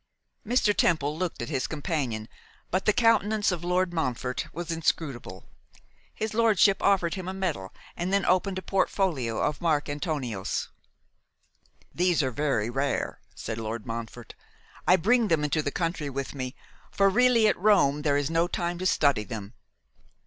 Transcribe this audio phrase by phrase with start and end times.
[0.43, 0.75] Mr.
[0.75, 2.27] Temple looked at his companion,
[2.71, 5.45] but the countenance of Lord Montfort was inscrutable.
[6.11, 10.69] His lordship offered him a medal and then opened a portfolio of Marc Antonios.
[11.93, 14.33] 'These are very rare,' said Lord Montfort;
[14.87, 16.55] 'I bring them into the country with me,
[16.89, 19.53] for really at Rome there is no time to study them.